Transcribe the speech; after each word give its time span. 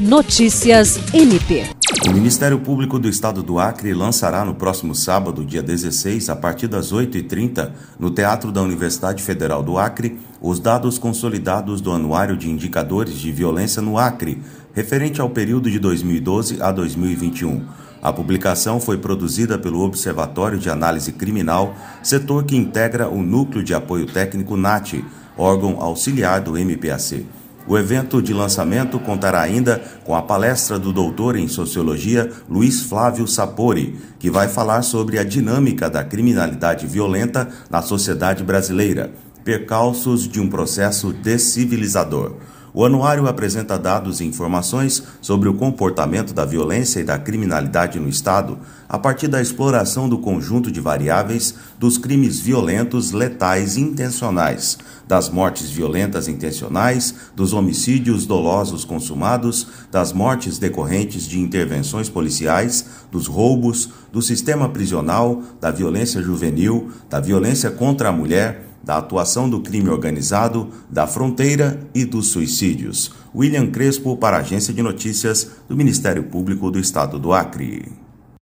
Notícias 0.00 0.98
MP. 1.12 1.66
O 2.08 2.12
Ministério 2.14 2.58
Público 2.58 2.98
do 2.98 3.06
Estado 3.06 3.42
do 3.42 3.58
Acre 3.58 3.92
lançará 3.92 4.46
no 4.46 4.54
próximo 4.54 4.94
sábado, 4.94 5.44
dia 5.44 5.62
16, 5.62 6.30
a 6.30 6.36
partir 6.36 6.68
das 6.68 6.90
8h30, 6.90 7.70
no 7.98 8.10
Teatro 8.10 8.50
da 8.50 8.62
Universidade 8.62 9.22
Federal 9.22 9.62
do 9.62 9.76
Acre, 9.76 10.18
os 10.40 10.58
dados 10.58 10.98
consolidados 10.98 11.82
do 11.82 11.92
Anuário 11.92 12.34
de 12.34 12.48
Indicadores 12.48 13.12
de 13.18 13.30
Violência 13.30 13.82
no 13.82 13.98
Acre, 13.98 14.40
referente 14.72 15.20
ao 15.20 15.28
período 15.28 15.70
de 15.70 15.78
2012 15.78 16.62
a 16.62 16.72
2021. 16.72 17.62
A 18.00 18.10
publicação 18.10 18.80
foi 18.80 18.96
produzida 18.96 19.58
pelo 19.58 19.82
Observatório 19.82 20.58
de 20.58 20.70
Análise 20.70 21.12
Criminal, 21.12 21.74
setor 22.02 22.44
que 22.44 22.56
integra 22.56 23.06
o 23.06 23.22
Núcleo 23.22 23.62
de 23.62 23.74
Apoio 23.74 24.06
Técnico 24.06 24.56
NAT, 24.56 24.94
órgão 25.36 25.78
auxiliar 25.78 26.40
do 26.40 26.56
MPAC. 26.56 27.26
O 27.70 27.78
evento 27.78 28.20
de 28.20 28.34
lançamento 28.34 28.98
contará 28.98 29.40
ainda 29.40 29.80
com 30.02 30.16
a 30.16 30.22
palestra 30.22 30.76
do 30.76 30.92
doutor 30.92 31.36
em 31.36 31.46
sociologia 31.46 32.28
Luiz 32.48 32.82
Flávio 32.82 33.28
Sapori, 33.28 33.96
que 34.18 34.28
vai 34.28 34.48
falar 34.48 34.82
sobre 34.82 35.20
a 35.20 35.22
dinâmica 35.22 35.88
da 35.88 36.02
criminalidade 36.02 36.84
violenta 36.84 37.48
na 37.70 37.80
sociedade 37.80 38.42
brasileira, 38.42 39.12
percalços 39.44 40.28
de 40.28 40.40
um 40.40 40.48
processo 40.48 41.12
descivilizador. 41.12 42.38
O 42.72 42.84
anuário 42.84 43.26
apresenta 43.26 43.76
dados 43.76 44.20
e 44.20 44.24
informações 44.24 45.02
sobre 45.20 45.48
o 45.48 45.54
comportamento 45.54 46.32
da 46.32 46.44
violência 46.44 47.00
e 47.00 47.04
da 47.04 47.18
criminalidade 47.18 47.98
no 47.98 48.08
Estado 48.08 48.58
a 48.88 48.96
partir 48.96 49.26
da 49.26 49.42
exploração 49.42 50.08
do 50.08 50.18
conjunto 50.18 50.70
de 50.70 50.80
variáveis 50.80 51.54
dos 51.78 51.98
crimes 51.98 52.38
violentos, 52.38 53.10
letais 53.10 53.76
e 53.76 53.80
intencionais, 53.80 54.78
das 55.06 55.28
mortes 55.28 55.68
violentas 55.68 56.28
intencionais, 56.28 57.14
dos 57.34 57.52
homicídios 57.52 58.24
dolosos 58.24 58.84
consumados, 58.84 59.66
das 59.90 60.12
mortes 60.12 60.58
decorrentes 60.58 61.26
de 61.26 61.40
intervenções 61.40 62.08
policiais, 62.08 62.86
dos 63.10 63.26
roubos, 63.26 63.90
do 64.12 64.22
sistema 64.22 64.68
prisional, 64.68 65.42
da 65.60 65.72
violência 65.72 66.22
juvenil, 66.22 66.90
da 67.08 67.18
violência 67.18 67.70
contra 67.70 68.10
a 68.10 68.12
mulher 68.12 68.69
da 68.82 68.98
atuação 68.98 69.48
do 69.48 69.60
crime 69.60 69.88
organizado, 69.88 70.68
da 70.90 71.06
fronteira 71.06 71.80
e 71.94 72.04
dos 72.04 72.28
suicídios. 72.28 73.12
William 73.34 73.70
Crespo 73.70 74.16
para 74.16 74.38
a 74.38 74.40
Agência 74.40 74.74
de 74.74 74.82
Notícias 74.82 75.50
do 75.68 75.76
Ministério 75.76 76.24
Público 76.24 76.70
do 76.70 76.78
Estado 76.78 77.18
do 77.18 77.32
Acre. 77.32 78.09